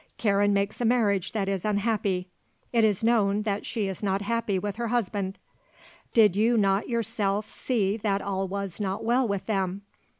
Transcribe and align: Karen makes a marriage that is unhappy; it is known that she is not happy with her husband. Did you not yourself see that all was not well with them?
Karen 0.17 0.51
makes 0.51 0.81
a 0.81 0.83
marriage 0.85 1.31
that 1.31 1.47
is 1.47 1.63
unhappy; 1.63 2.27
it 2.73 2.83
is 2.83 3.03
known 3.03 3.43
that 3.43 3.67
she 3.67 3.87
is 3.87 4.01
not 4.01 4.23
happy 4.23 4.57
with 4.57 4.77
her 4.77 4.87
husband. 4.87 5.37
Did 6.11 6.35
you 6.35 6.57
not 6.57 6.89
yourself 6.89 7.47
see 7.47 7.97
that 7.97 8.19
all 8.19 8.47
was 8.47 8.79
not 8.79 9.03
well 9.03 9.27
with 9.27 9.45
them? 9.45 9.83